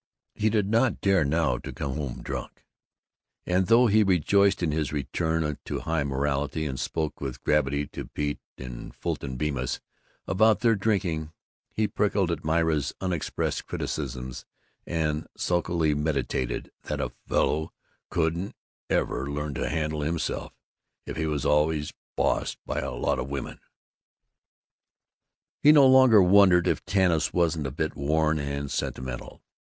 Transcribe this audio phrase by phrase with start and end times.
[0.33, 2.65] He did not dare now to come home drunk,
[3.45, 8.07] and though he rejoiced in his return to high morality and spoke with gravity to
[8.07, 9.79] Pete and Fulton Bemis
[10.25, 11.33] about their drinking,
[11.71, 14.43] he prickled at Myra's unexpressed criticisms
[14.87, 17.71] and sulkily meditated that a "fellow
[18.09, 18.55] couldn't
[18.89, 20.51] ever learn to handle himself
[21.05, 23.59] if he was always bossed by a lot of women."
[25.59, 29.43] He no longer wondered if Tanis wasn't a bit worn and sentimental.